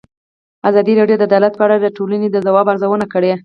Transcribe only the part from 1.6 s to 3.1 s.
اړه د ټولنې د ځواب ارزونه